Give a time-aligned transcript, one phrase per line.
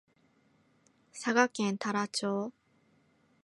[1.11, 2.51] 佐賀県太良町